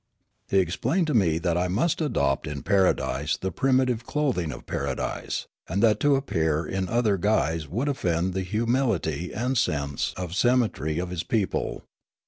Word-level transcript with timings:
He 0.49 0.57
explained 0.57 1.05
to 1.05 1.13
me 1.13 1.37
that 1.37 1.59
I 1.59 1.67
must 1.67 2.01
adopt 2.01 2.47
in 2.47 2.63
paradise 2.63 3.37
the 3.37 3.51
primitive 3.51 4.03
clothing 4.03 4.51
of 4.51 4.65
paradise, 4.65 5.45
and 5.69 5.83
that 5.83 5.99
to 5.99 6.15
appear 6.15 6.65
in 6.65 6.89
other 6.89 7.17
guise 7.17 7.67
would 7.67 7.87
offend 7.87 8.33
the 8.33 8.41
humility 8.41 9.31
and 9.31 9.55
sense 9.55 10.13
of 10.17 10.29
T44 10.31 10.31
Riallaro 10.31 10.41
symmetry 10.41 10.97
of 10.97 11.09
his 11.11 11.23
people. 11.23 11.83